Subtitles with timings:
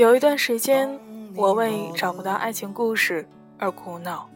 [0.00, 0.98] 有一段时间，
[1.36, 4.30] 我为找不到爱情故事而苦恼。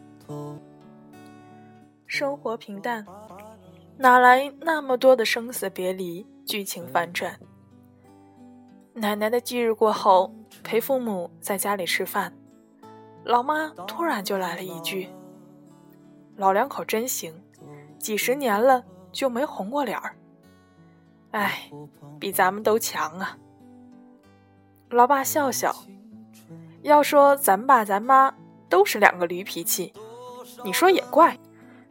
[2.05, 3.03] 生活平淡，
[3.97, 7.39] 哪来那么多的生死别离、剧情反转？
[8.93, 10.31] 奶奶的忌日过后，
[10.63, 12.31] 陪父母在家里吃饭，
[13.23, 15.09] 老妈突然就来了一句
[16.37, 17.33] ：“老两口真行，
[17.97, 20.15] 几十年了就没红过脸儿。”
[21.33, 21.71] 哎，
[22.19, 23.35] 比咱们都强啊！
[24.89, 25.75] 老爸笑笑，
[26.81, 28.33] 要说咱爸咱妈
[28.69, 29.91] 都是两个驴脾气，
[30.63, 31.37] 你说也怪，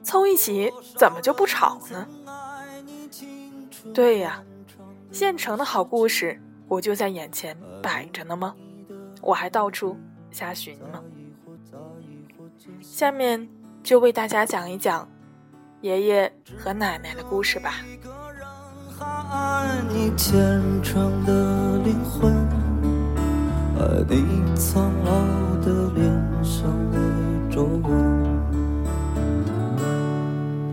[0.02, 2.06] 凑一起怎么就不吵呢？
[3.92, 4.42] 对呀，
[5.10, 8.54] 现成的好故事不就在眼前摆着呢吗？
[9.20, 9.98] 我还到处
[10.30, 11.02] 瞎寻吗？
[12.80, 13.48] 下面
[13.82, 15.08] 就为大家讲一讲
[15.80, 17.80] 爷爷和奶奶的故事吧。
[19.90, 22.43] 你虔诚的灵魂
[24.08, 25.12] 你苍老
[25.62, 26.98] 的脸上的
[27.50, 27.86] 皱纹。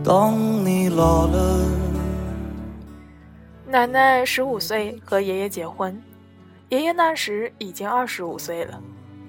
[0.03, 0.35] 当
[0.65, 1.65] 你老了，
[3.67, 6.01] 奶奶十五岁和爷爷结婚，
[6.69, 8.81] 爷爷那时已经二十五岁了，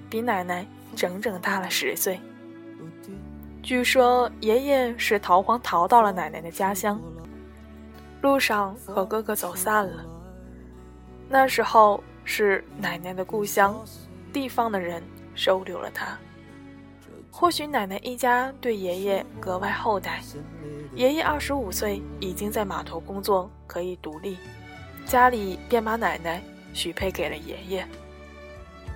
[0.09, 0.65] 比奶奶
[0.95, 2.19] 整整大了十岁。
[3.61, 6.99] 据说爷爷是逃荒逃到了奶奶的家乡，
[8.21, 10.05] 路上和哥哥走散了。
[11.27, 12.03] 那时候。
[12.25, 13.83] 是奶奶的故乡，
[14.31, 15.03] 地方的人
[15.35, 16.17] 收留了他。
[17.29, 20.21] 或许奶奶一家对爷爷格外厚待。
[20.95, 24.37] 爷爷二十五岁，已经在码头工作，可以独立，
[25.05, 26.41] 家里便把奶奶
[26.73, 27.87] 许配给了爷爷。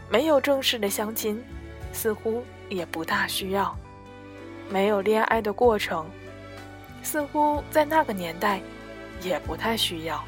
[0.10, 1.44] 没有正式的相亲，
[1.92, 3.76] 似乎也不大需要。
[4.70, 6.06] 没有恋爱的过程，
[7.02, 8.62] 似乎在那个年代
[9.24, 10.24] 也不太需要。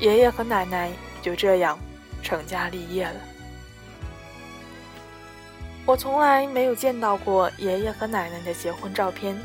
[0.00, 0.90] 爷爷和奶奶
[1.22, 1.78] 就这样。
[2.22, 3.14] 成家立业了。
[5.84, 9.36] 我从来没有见到过爷爷和奶奶的结婚照片，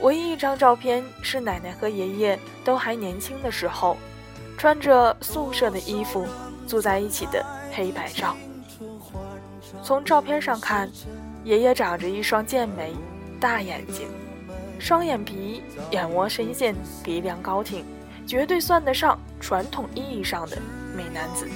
[0.00, 3.96] 唯一一张照片是奶奶和爷爷都还年轻的时候，
[4.58, 6.26] 穿着宿舍的衣服
[6.66, 8.36] 住在一起的黑白照。
[9.82, 10.90] 从照片上看，
[11.44, 12.92] 爷爷长着一双剑眉、
[13.38, 14.08] 大眼睛、
[14.80, 17.84] 双眼皮、眼窝深陷、鼻梁高挺，
[18.26, 20.58] 绝对算得上传统意义上的
[20.96, 21.48] 美男子。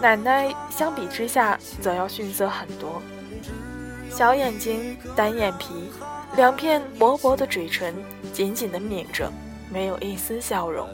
[0.00, 3.02] 奶奶相比之下则要逊色很多，
[4.08, 5.90] 小眼睛、单眼皮，
[6.36, 7.92] 两片薄薄的嘴唇
[8.32, 9.32] 紧紧地抿着，
[9.72, 10.88] 没有一丝笑容。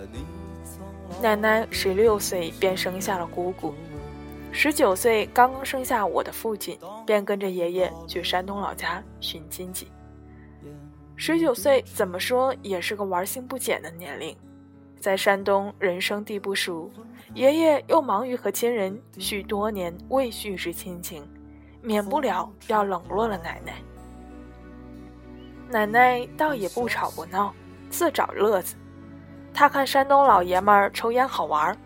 [1.20, 3.74] 奶奶十六岁便生下了姑姑，
[4.50, 9.88] 十九岁刚刚生下我的父亲，便跟着爷爷去山东老家寻亲戚。
[11.14, 14.34] 十九岁怎么说也是个玩心不减的年龄，
[15.04, 16.90] 在山东人生地不熟。
[17.34, 21.22] 爷爷又忙于和亲人续多年未续之亲情，
[21.82, 23.74] 免不了要冷落了奶奶。
[25.68, 27.54] 奶奶倒也不吵不闹，
[27.90, 28.76] 自找乐子。
[29.52, 31.76] 她看山东老爷们儿抽烟好玩，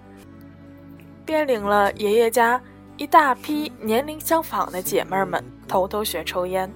[1.27, 2.63] 便领了爷爷家
[2.99, 6.73] 一大批年龄相仿的姐妹们偷偷学抽烟。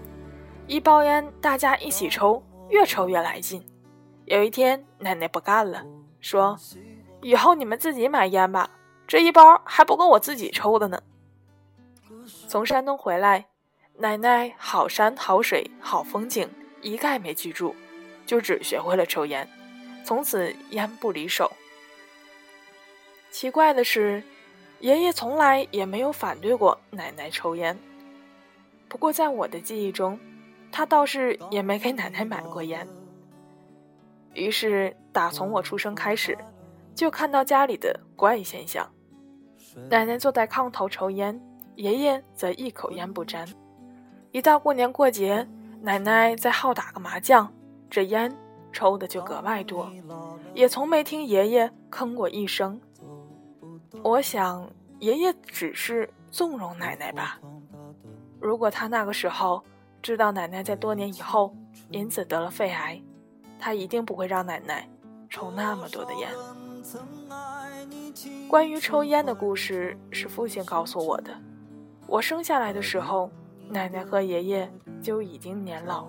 [0.66, 3.62] 一包烟，大家一起抽，越抽越来劲。
[4.24, 5.84] 有一天，奶奶不干了，
[6.22, 6.58] 说。
[7.20, 8.70] 以后你们自己买烟吧，
[9.06, 11.00] 这一包还不够我自己抽的呢。
[12.48, 13.46] 从山东回来，
[13.98, 16.48] 奶奶好山好水好风景
[16.80, 17.76] 一概没记住，
[18.26, 19.48] 就只学会了抽烟，
[20.04, 21.52] 从此烟不离手。
[23.30, 24.22] 奇怪的是，
[24.80, 27.78] 爷爷从来也没有反对过奶奶抽烟，
[28.88, 30.18] 不过在我的记忆中，
[30.72, 32.88] 他倒是也没给奶奶买过烟。
[34.34, 36.36] 于是，打从我出生开始。
[36.94, 38.86] 就看到家里的怪现象：
[39.88, 41.40] 奶奶坐在炕头抽烟，
[41.76, 43.48] 爷爷则一口烟不沾。
[44.30, 45.48] 一到过年过节，
[45.80, 47.50] 奶奶在好打个麻将，
[47.88, 48.30] 这烟
[48.72, 49.90] 抽的就格外多，
[50.54, 52.78] 也从没听爷爷吭过一声。
[54.02, 57.40] 我想，爷爷只是纵容奶奶吧。
[58.38, 59.62] 如果他那个时候
[60.02, 61.56] 知道奶奶在多年以后
[61.90, 63.00] 因此得了肺癌，
[63.64, 64.88] 他一定不会让奶奶
[65.30, 66.28] 抽那么多的烟。
[68.48, 71.30] 关于抽烟的故事是父亲告诉我的。
[72.08, 73.30] 我生下来的时候，
[73.68, 74.68] 奶奶和爷爷
[75.00, 76.08] 就已经年老，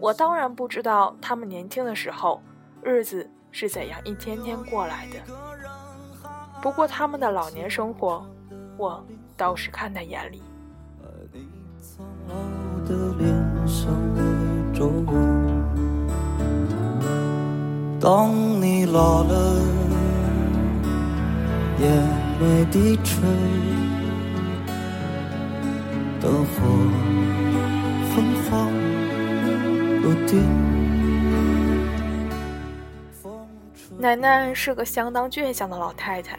[0.00, 2.42] 我当然不知道他们年轻的时候
[2.82, 5.20] 日子是怎样一天天过来的。
[6.60, 8.26] 不过他们的老年生活，
[8.76, 9.06] 我
[9.36, 10.42] 倒是看在眼里。
[18.04, 19.62] 当你老了，
[21.80, 21.88] 眼
[22.38, 23.22] 泪低垂，
[26.20, 26.52] 灯火
[28.10, 28.70] 昏黄
[30.02, 30.44] 不定。
[33.98, 36.38] 奶奶是个相当倔强的老太太，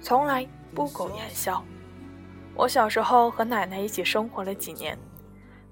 [0.00, 0.46] 从来
[0.76, 1.60] 不苟言笑。
[2.54, 4.96] 我小时候和奶奶一起生活了几年，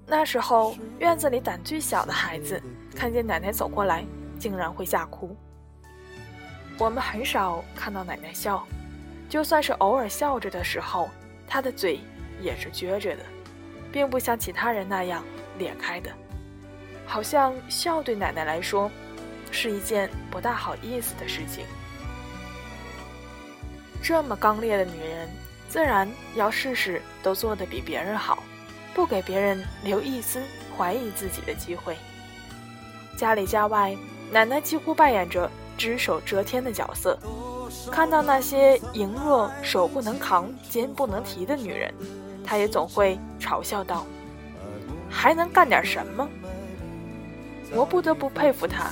[0.05, 2.61] 那时候院子里胆最小的孩子
[2.93, 4.03] 看见奶奶走过来。
[4.39, 5.35] 竟然会吓哭。
[6.77, 8.65] 我们很少看到奶奶笑，
[9.27, 11.09] 就算是偶尔笑着的时候，
[11.45, 11.99] 她的嘴
[12.41, 13.23] 也是撅着的，
[13.91, 15.21] 并不像其他人那样
[15.57, 16.09] 咧开的，
[17.05, 18.89] 好像笑对奶奶来说
[19.51, 21.65] 是一件不大好意思的事情。
[24.01, 25.27] 这么刚烈的女人，
[25.67, 28.41] 自然要事事都做得比别人好，
[28.93, 30.41] 不给别人留一丝
[30.77, 31.97] 怀疑自己的机会。
[33.17, 33.97] 家里家外。
[34.31, 37.17] 奶奶几乎扮演着只手遮天的角色，
[37.91, 41.93] 看到那些羸弱、手不能扛、肩不能提的女人，
[42.45, 44.05] 她也总会嘲笑道
[45.09, 46.27] ：“还能干点什么？”
[47.73, 48.91] 我不得不佩服她，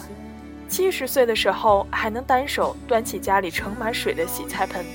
[0.68, 4.86] 七十岁的时候还能单手端起家里盛满水的洗菜盆。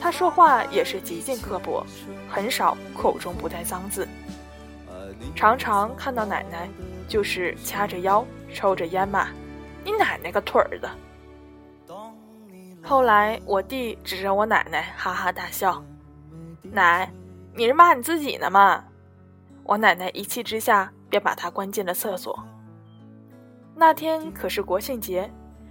[0.00, 1.84] 她说话也是极尽刻薄，
[2.28, 4.06] 很少口中不带脏字，
[5.34, 6.68] 常常看到奶奶
[7.08, 8.24] 就是掐着腰。
[8.52, 9.28] 抽着烟嘛，
[9.84, 10.90] 你奶奶个腿儿的！
[12.82, 15.80] 后来我弟指着我奶奶哈哈大笑
[16.72, 17.08] ：“奶，
[17.54, 18.82] 你是骂你自己呢吗？”
[19.62, 22.36] 我奶奶一气之下便把他关进了厕所。
[23.76, 25.30] 那天可是国庆节，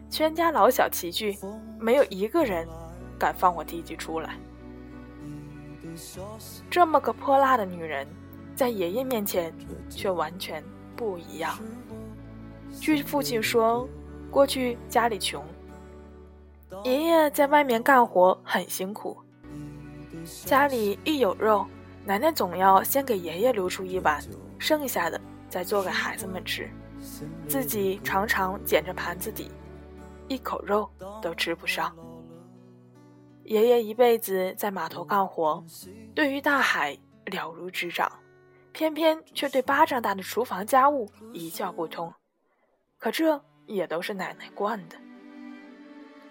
[0.09, 1.37] 全家老小齐聚，
[1.77, 2.65] 没有一个人
[3.19, 4.37] 敢放我弟弟出来。
[6.69, 8.07] 这么个泼辣的女人，
[8.59, 9.53] 在爷爷面前
[9.89, 10.61] 却完全
[10.93, 11.57] 不一样。
[12.81, 13.87] 据父亲说，
[14.29, 15.41] 过去家里穷，
[16.83, 19.17] 爷爷在外面干活很辛苦。
[20.43, 21.65] 家里一有肉，
[22.03, 24.21] 奶奶总要先给爷爷留出一碗，
[24.57, 26.69] 剩下的再做给孩子们吃，
[27.47, 29.49] 自己常常捡着盘子底，
[30.27, 30.91] 一口肉
[31.21, 31.95] 都吃不上。
[33.45, 35.63] 爷爷一辈子在码头干活，
[36.13, 36.97] 对于大海
[37.27, 38.11] 了如指掌，
[38.79, 42.13] 偏偏却对巴掌大的厨房家务一窍不通。
[42.97, 44.95] 可这也都是奶奶惯的。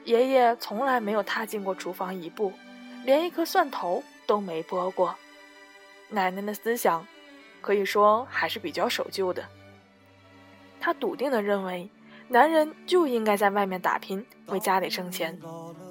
[0.04, 2.50] 爷爷从来没有踏进过厨房一步，
[3.04, 5.14] 连一颗蒜头都没剥过。
[6.08, 7.06] 奶奶的思想
[7.61, 9.44] 可以说还是比较守旧的。
[10.80, 11.90] 她笃定地认为，
[12.28, 15.38] 男人就应该在外面打拼，为家里挣钱，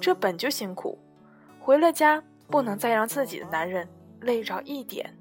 [0.00, 0.98] 这本就辛苦，
[1.60, 3.88] 回了家不能再让自己的男人
[4.22, 5.16] 累着一点。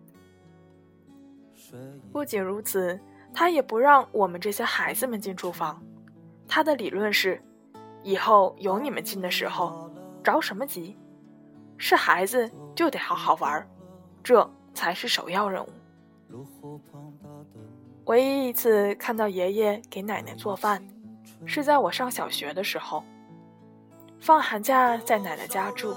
[2.12, 3.00] 不仅如此。
[3.33, 5.83] 他也不让我们这些孩子们进厨房，
[6.47, 7.39] 他的理论是：
[8.01, 9.91] 以后有你们进的时候，
[10.24, 10.97] 着什么急？
[11.77, 13.67] 是孩子就得好好玩，
[14.24, 15.69] 这才是首要任务。
[18.05, 20.81] 唯一一次看到爷爷给奶奶做饭，
[21.45, 23.03] 是在我上小学的时候。
[24.19, 25.93] 放寒假在奶奶家住，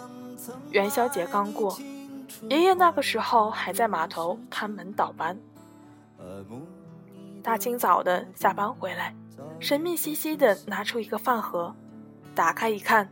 [0.72, 1.78] 元宵节刚过，
[2.50, 5.38] 爷爷那个时候还在码头看门倒班。
[7.42, 9.14] 大清早的下班回来，
[9.58, 11.74] 神秘兮兮的拿出一个饭盒，
[12.34, 13.08] 打开一看，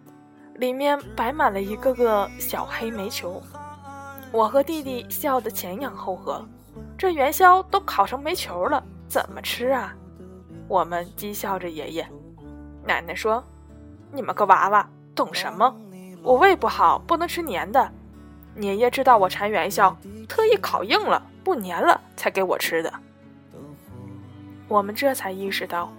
[0.56, 3.42] 里面摆满了一个个小黑煤球。
[4.30, 6.46] 我和弟弟笑得前仰后合，
[6.98, 9.94] 这元宵都烤成煤球了，怎么吃啊？
[10.68, 12.06] 我们讥笑着爷爷。
[12.84, 13.42] 奶奶说
[14.12, 15.74] ：“你们个娃娃懂什么？
[16.22, 17.90] 我胃不好，不能吃黏的。
[18.56, 19.96] 爷爷知道我馋元宵，
[20.28, 22.92] 特意烤硬了，不粘了，才给我吃的。”
[24.68, 25.90] 我们这才意识到，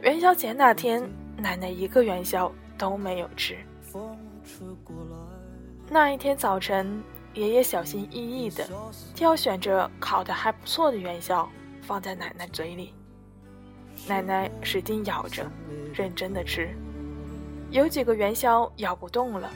[0.00, 3.58] 元宵节那天，奶奶一个元宵都没有吃。
[5.90, 7.02] 那一天早晨，
[7.34, 8.66] 爷爷小心翼翼地
[9.14, 11.46] 挑选着烤的还不错的元宵，
[11.82, 12.94] 放在奶奶嘴里，
[14.06, 15.46] 奶奶使劲咬着，
[15.92, 16.74] 认真的吃。
[17.70, 19.50] 有几个元宵咬不动了，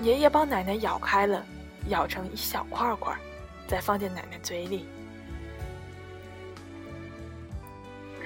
[0.00, 1.44] 爷爷帮奶奶咬开了，
[1.88, 3.14] 咬成一小块块，
[3.68, 4.86] 再放进奶奶嘴里。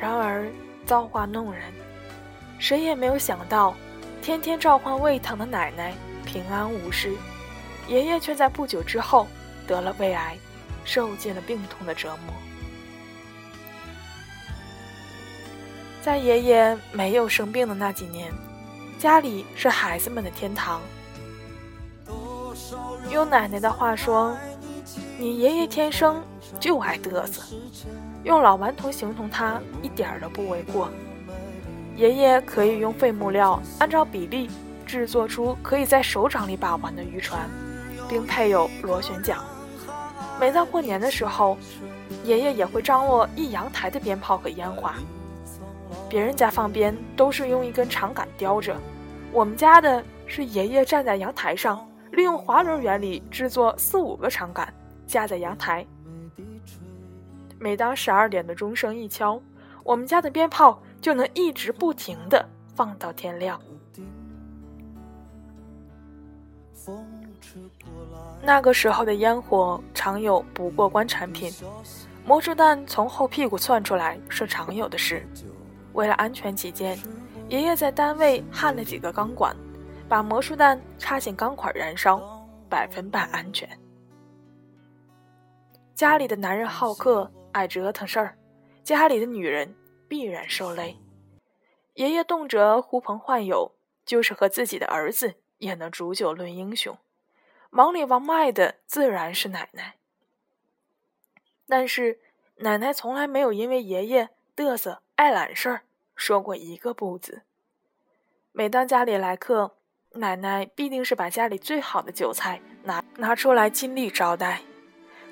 [0.01, 0.47] 然而
[0.87, 1.63] 造化弄人，
[2.59, 3.75] 谁也没有想到，
[4.23, 5.93] 天天召唤胃疼的奶奶
[6.25, 7.17] 平安无事，
[7.89, 9.27] 爷爷却在不久之后
[9.67, 10.39] 得了胃癌，
[10.85, 12.35] 受尽了病痛的折磨。
[16.01, 18.33] 在爷爷没有生病的那几年，
[18.99, 20.81] 家里是孩子们的天堂。
[23.11, 24.37] 用奶奶的话说
[25.19, 26.23] ：“你爷爷天生
[26.61, 27.43] 就爱嘚瑟。”
[28.29, 30.91] 用老顽童形容他一点儿都不为过。
[31.97, 34.51] 爷爷可以用废木料按照比例
[34.85, 37.49] 制作出可以在手掌里把玩的渔船，
[38.07, 39.39] 并配有螺旋桨。
[40.39, 41.57] 每到过年的时候，
[42.23, 44.95] 爷爷也会张罗一阳台的鞭炮和烟花。
[46.07, 48.77] 别人家放鞭都是用一根长杆叼着，
[49.33, 51.83] 我们家的是爷爷站在阳台上，
[52.13, 54.71] 利用滑轮原理制作四五个长杆，
[55.07, 55.87] 架在阳台。
[57.61, 59.41] 每当十二点的钟声一敲，
[59.83, 63.61] 我们家的鞭炮就能一直不停的放到天亮。
[68.43, 71.53] 那个时候的烟火常有不过关产品，
[72.25, 75.27] 魔术弹从后屁股窜出来是常有的事。
[75.93, 76.97] 为了安全起见，
[77.49, 79.55] 爷爷在单位焊了几个钢管，
[80.09, 83.69] 把魔术弹插进钢管燃烧，百分百安全。
[85.95, 87.29] 家里的男人好客。
[87.59, 88.39] 爱折腾事儿，
[88.85, 89.75] 家里的女人
[90.07, 90.97] 必然受累。
[91.95, 93.73] 爷爷动辄呼朋唤友，
[94.07, 96.97] 就是和自己的儿子也能煮酒论英雄。
[97.71, 99.97] 忙里忙外的自然是奶奶，
[101.67, 102.21] 但是
[102.59, 105.83] 奶奶从来没有因为爷爷嘚瑟爱揽事儿
[106.15, 107.43] 说过一个不字。
[108.53, 109.75] 每当家里来客，
[110.13, 114.63] 奶奶必定是把家里最好的酒菜拿拿出来尽力招待。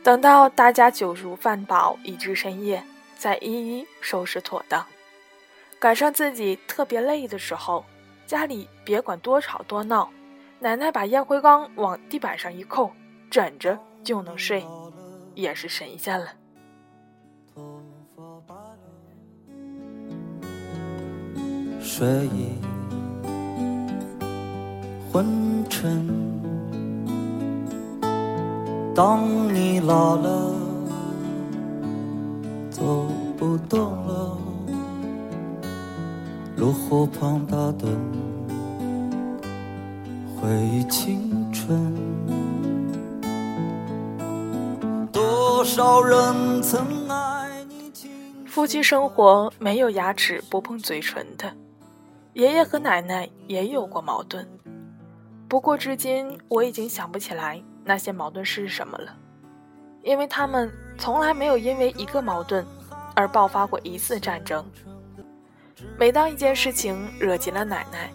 [0.07, 2.81] 等到大家酒足饭饱，已至深夜，
[3.19, 4.87] 再一一收拾妥当。
[5.81, 7.85] 赶上自己特别累的时候，
[8.25, 10.09] 家里别管多吵多闹，
[10.61, 12.93] 奶奶把烟灰缸往地板上一扣，
[13.29, 14.65] 枕着就能睡，
[15.35, 16.29] 也是神仙了。
[21.81, 22.55] 睡意
[25.13, 26.36] 昏沉。
[28.97, 30.55] 当你老了，
[32.71, 33.05] 走
[33.37, 34.39] 不动了，
[36.57, 37.95] 炉火旁打盹，
[40.41, 41.95] 回忆青春。
[45.13, 47.93] 多少人曾爱你
[48.47, 51.53] 夫妻生活没有牙齿不碰嘴唇的，
[52.33, 54.47] 爷爷和奶奶也有过矛盾，
[55.47, 57.63] 不过至今我已经想不起来。
[57.87, 59.17] 那些矛盾是什么了？
[60.03, 62.67] 因为他们从来没有因为一个矛盾
[63.15, 64.65] 而爆发过一次战争。
[65.97, 68.11] 每当一件事情惹急了奶奶，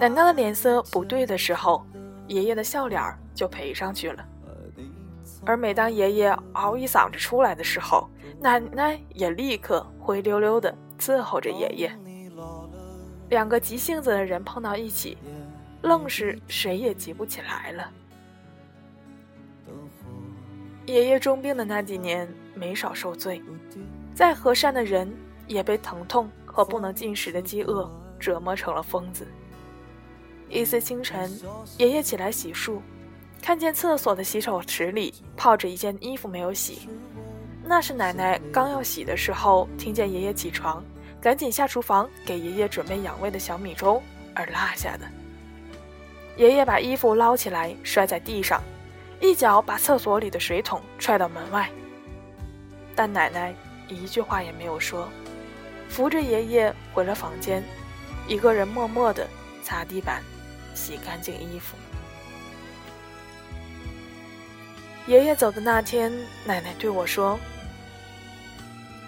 [0.00, 1.86] 奶奶的脸色不对的时候，
[2.26, 3.00] 爷爷的笑脸
[3.32, 4.24] 就赔上去了。
[5.44, 8.08] 而每当爷爷嗷一嗓子出来的时候，
[8.40, 11.98] 奶奶也立刻灰溜溜的伺候着爷爷。
[13.28, 15.16] 两个急性子的人碰到一起，
[15.82, 17.90] 愣是谁也急不起来了。
[20.86, 23.40] 爷爷重病的那几年，没少受罪。
[24.14, 25.12] 再和善的人，
[25.46, 29.26] 也被疼痛和不能进食的饥饿折磨成了疯子。
[30.48, 31.30] 一次清晨，
[31.78, 32.78] 爷爷起来洗漱，
[33.40, 36.88] 看见厕所的洗手池里泡着一件衣服没有洗，
[37.64, 40.84] 那是奶奶刚要洗的时候，听见爷爷起床，
[41.20, 44.02] 赶紧下厨房给爷爷准备养胃的小米粥
[44.34, 45.06] 而落下的。
[46.36, 48.62] 爷爷把衣服捞起来，摔在地上。
[49.22, 51.70] 一脚把厕所里的水桶踹到门外，
[52.96, 53.54] 但奶奶
[53.86, 55.08] 一句话也没有说，
[55.88, 57.62] 扶着爷爷回了房间，
[58.26, 59.24] 一个人默默地
[59.62, 60.20] 擦地板，
[60.74, 61.76] 洗干净衣服。
[65.06, 66.12] 爷爷走的那天，
[66.44, 67.38] 奶奶对我说：“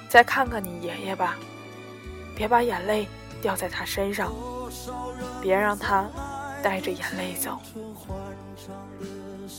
[0.09, 1.37] 再看看你爷爷吧，
[2.37, 3.09] 别把眼泪
[3.43, 4.33] 掉在他身上，
[5.43, 6.09] 别让他
[6.63, 7.61] 带着眼泪走。”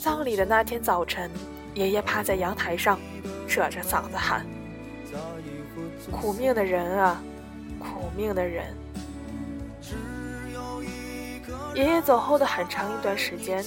[0.04, 1.30] 葬礼的那天早晨，
[1.74, 3.00] 爷爷趴在阳台上，
[3.48, 4.46] 扯着嗓子喊
[6.12, 7.22] ：“苦命的人啊，
[7.80, 8.66] 苦命的人！”
[11.76, 13.64] 爷爷走后的很长一段时间，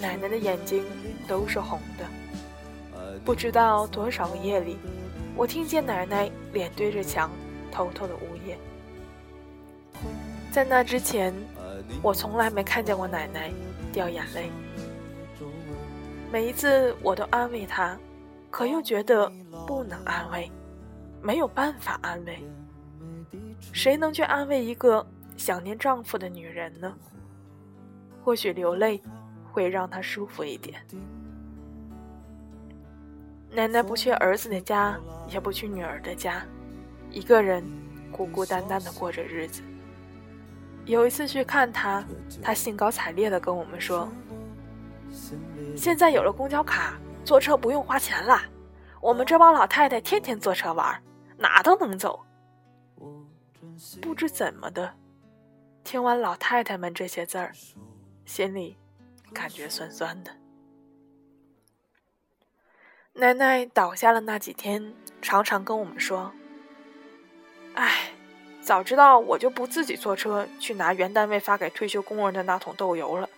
[0.00, 0.84] 奶奶的眼睛
[1.26, 2.04] 都是红的。
[3.24, 4.78] 不知道多少个夜里，
[5.36, 7.30] 我听见奶奶脸对着墙，
[7.72, 8.56] 偷偷的呜咽。
[10.52, 11.34] 在那之前，
[12.02, 13.50] 我从来没看见过奶奶
[13.92, 14.50] 掉眼泪。
[16.32, 17.98] 每一次我都安慰她，
[18.50, 19.30] 可又觉得
[19.66, 20.50] 不能安慰，
[21.20, 22.38] 没有办法安慰。
[23.72, 25.06] 谁能去安慰一个
[25.36, 26.94] 想念丈夫的女人呢？
[28.22, 29.00] 或许流泪
[29.52, 30.80] 会让她舒服一点。
[33.50, 34.96] 奶奶不去儿子的家，
[35.28, 36.46] 也不去女儿的家，
[37.10, 37.64] 一个人
[38.12, 39.62] 孤孤单单的过着日子。
[40.90, 42.04] 有一次去看她，
[42.42, 44.10] 她兴高采烈的跟我们说
[45.76, 48.42] ：“现在有了公交卡，坐车不用花钱了。
[49.00, 51.00] 我们这帮老太太天天坐车玩，
[51.38, 52.20] 哪都能走。”
[54.02, 54.92] 不知怎么的，
[55.84, 57.52] 听完老太太们这些字儿，
[58.24, 58.76] 心里
[59.32, 60.32] 感觉酸酸的。
[63.12, 64.92] 奶奶倒下了那几天，
[65.22, 66.32] 常常跟我们说
[67.74, 68.12] ：“哎，
[68.60, 73.28] 早知道我就不自己坐车去拿原单位发给退休工人的那桶豆油了，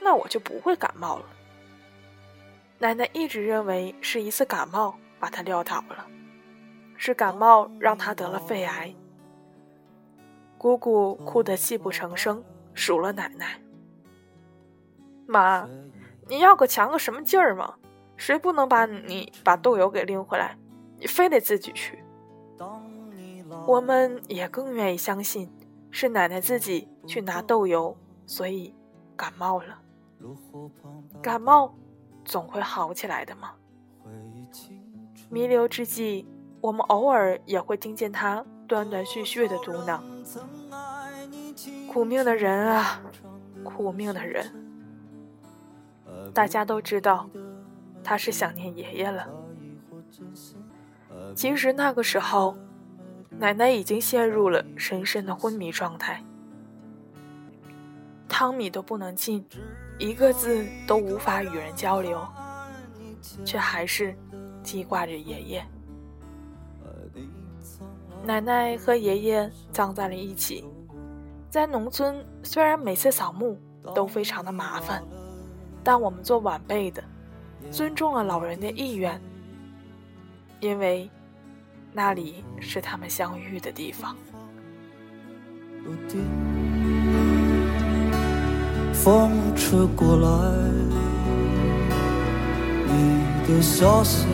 [0.00, 1.24] 那我就不会感冒了。”
[2.78, 6.06] 奶奶一直认为是一次感冒把她撂倒了，
[6.96, 8.94] 是感冒让她得了肺癌。
[10.58, 12.42] 姑姑哭得泣不成声，
[12.74, 13.60] 数了奶奶
[15.26, 15.68] ：“妈，
[16.28, 17.74] 你要个强个什么劲儿嘛？
[18.16, 20.56] 谁不能把你把豆油给拎回来？
[20.98, 22.02] 你非得自己去。”
[23.66, 25.50] 我们也更愿意相信
[25.90, 28.74] 是奶奶自己去拿豆油，所以
[29.16, 29.78] 感冒了。
[31.22, 31.74] 感冒
[32.24, 33.52] 总会好起来的嘛。
[35.30, 36.26] 弥留之际，
[36.60, 40.00] 我们偶尔也会听见他断断续续的嘟囔。
[41.90, 43.00] 苦命的人啊，
[43.62, 44.52] 苦命的人！
[46.32, 47.28] 大家都知道，
[48.02, 49.28] 他是想念爷爷了。
[51.34, 52.56] 其实那个时候，
[53.38, 56.22] 奶奶已经陷入了深深的昏迷状态，
[58.28, 59.44] 汤米都不能进，
[59.98, 62.26] 一个字都无法与人交流，
[63.44, 64.16] 却还是
[64.62, 65.66] 记挂着爷爷。
[68.24, 70.64] 奶奶和爷爷葬在了一起。
[71.50, 73.56] 在农村，虽然每次扫墓
[73.94, 75.04] 都非常的麻烦，
[75.84, 77.04] 但我们做晚辈的
[77.70, 79.20] 尊重了老人的意愿，
[80.58, 81.08] 因为
[81.96, 84.16] 那里是他们相遇的地方。
[88.92, 90.28] 风吹过来，
[92.88, 94.26] 你的消息，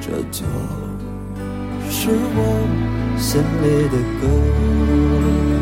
[0.00, 0.44] 这就
[1.90, 3.16] 是我。
[3.18, 5.55] 心里的歌。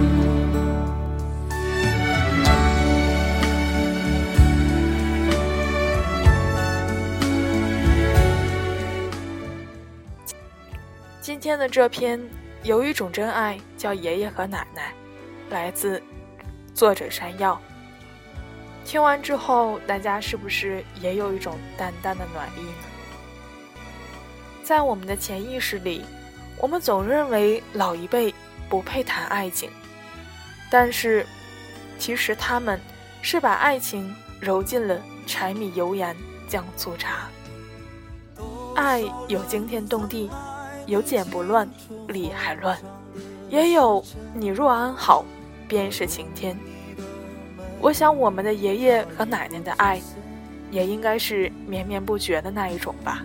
[11.45, 12.19] 今天的这篇
[12.63, 14.95] 有一种真爱叫爷爷和奶奶，
[15.51, 16.03] 来自
[16.73, 17.61] 作者山药。
[18.87, 23.79] 听完之后，大家是不是也有一种淡淡的暖意呢？
[24.63, 26.07] 在我们的潜意识里。
[26.57, 28.35] 我们总认为老一辈
[28.71, 29.71] 不配谈爱情，
[30.71, 31.27] 但是，
[31.99, 32.81] 其实他们
[33.21, 36.17] 是把爱情揉进了柴米油盐
[36.49, 37.29] 酱醋茶。
[38.75, 40.31] 爱有惊天动地，
[40.87, 41.69] 有剪不乱，
[42.09, 42.79] 理还乱，
[43.49, 45.25] 也有你若安好，
[45.67, 46.57] 便是晴天。
[47.81, 50.01] 我想我们的爷爷和奶奶的爱，
[50.71, 53.25] 也应该是绵绵不绝的那一种吧。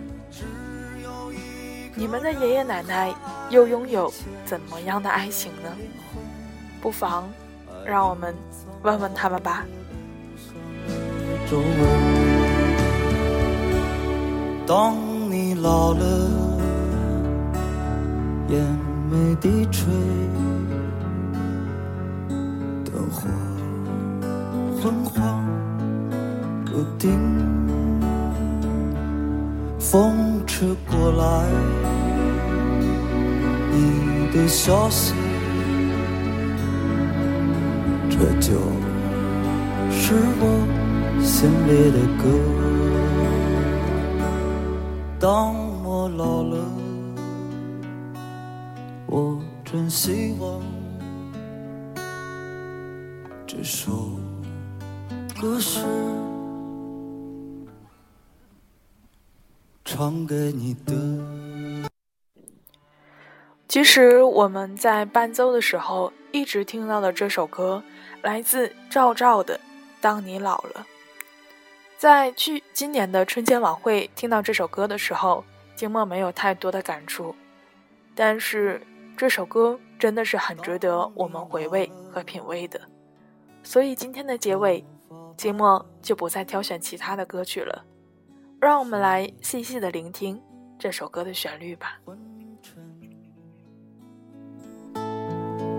[1.94, 3.14] 你们的爷爷奶奶
[3.50, 4.12] 又拥有
[4.44, 5.70] 怎么样的爱情呢？
[6.80, 7.28] 不妨
[7.84, 8.34] 让我们
[8.82, 9.66] 问问他们吧。
[14.66, 14.94] 当
[15.30, 16.49] 你老了，
[18.50, 18.60] 眼
[19.08, 19.84] 眉低垂，
[22.84, 23.28] 灯火
[24.82, 25.44] 昏黄
[26.64, 27.16] 不定，
[29.78, 31.46] 风吹过来。
[33.70, 35.14] 你的消息，
[38.08, 38.58] 这就
[39.92, 40.42] 是我
[41.22, 42.24] 心里的歌。
[45.20, 46.56] 当我老了，
[49.72, 50.60] 真希望
[53.46, 53.92] 这首
[55.40, 55.78] 歌是
[59.84, 61.88] 唱给你的。
[63.68, 67.80] 其实我们在伴奏的时候一直听到的这首歌，
[68.22, 69.56] 来自赵照的
[70.00, 70.80] 《当你老了》。
[71.96, 75.44] 在去今年的春节晚会听到这首歌的时候，
[75.76, 77.36] 静默没有太多的感触，
[78.16, 78.84] 但是
[79.20, 82.80] 这首歌真的是很值得我们回味和品味的。
[83.62, 84.82] 所以今天的结尾，
[85.36, 87.84] 寂寞就不再挑选其他的歌曲了，
[88.58, 90.40] 让我们来细细的聆听
[90.78, 92.00] 这首歌的旋律吧。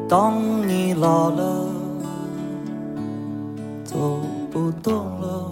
[0.07, 1.67] 当你老了，
[3.83, 4.19] 走
[4.51, 5.51] 不动了，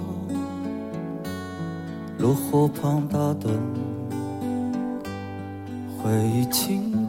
[2.19, 3.49] 炉火旁打盹，
[5.97, 7.08] 回忆青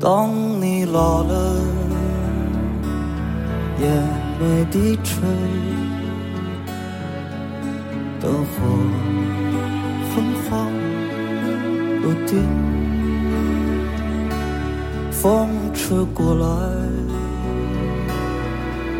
[0.00, 1.60] 当你老了，
[3.80, 3.84] 眼
[4.40, 5.20] 眉低垂，
[8.18, 8.54] 灯火
[10.08, 10.48] 昏黄
[12.00, 12.30] 不定。
[15.10, 16.46] 风吹过来，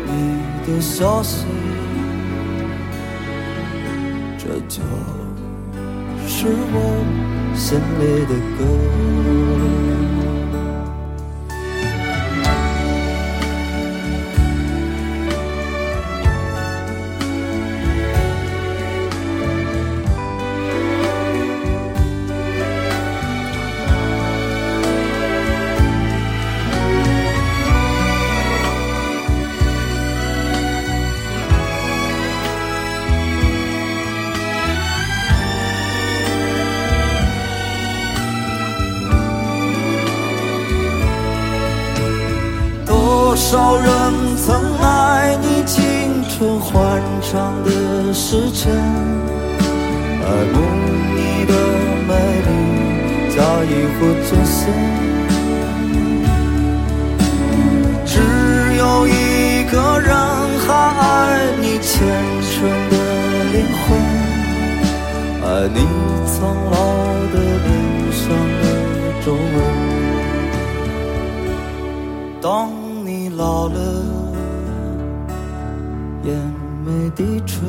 [0.05, 0.11] 你
[0.67, 1.45] 的消息，
[4.37, 4.83] 这就
[6.27, 6.75] 是我
[7.55, 10.20] 心里的歌。
[43.51, 43.83] 多少人
[44.37, 48.71] 曾爱你青春欢畅的时辰，
[50.23, 50.55] 爱慕
[51.17, 51.53] 你的
[52.07, 52.11] 美
[52.47, 52.49] 丽，
[53.35, 54.57] 假意或真心。
[58.05, 58.15] 只
[58.77, 60.15] 有一个人
[60.65, 61.03] 还爱
[61.59, 62.07] 你虔
[62.47, 62.55] 诚
[62.89, 62.95] 的
[63.51, 63.85] 灵魂，
[65.43, 65.77] 爱你
[66.25, 66.39] 苍
[66.71, 66.73] 老
[67.33, 67.35] 的
[67.67, 67.69] 脸
[68.13, 68.23] 上
[68.61, 68.63] 的
[69.25, 69.35] 皱纹。
[72.41, 72.49] 当
[73.41, 73.79] 老了，
[76.23, 76.37] 眼
[76.85, 77.67] 眉低垂，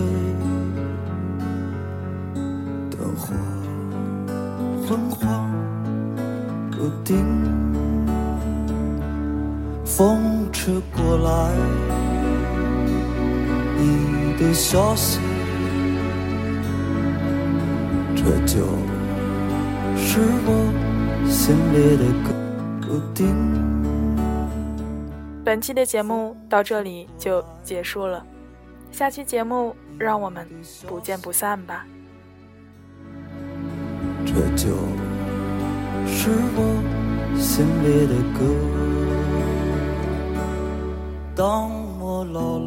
[2.90, 3.32] 灯火
[4.86, 5.50] 昏黄
[6.70, 7.24] 不定，
[9.82, 11.50] 风吹过来，
[13.78, 15.20] 你的消息，
[18.14, 18.66] 这就
[19.96, 20.48] 是我
[21.30, 22.28] 心里的歌，
[22.82, 23.24] 不定。
[25.44, 28.24] 本期的节目到这里就结束了，
[28.92, 30.48] 下期节目让我们
[30.86, 31.84] 不见不散吧。
[34.24, 34.68] 这就
[36.06, 38.40] 是我心里的歌，
[41.34, 42.62] 当我老了。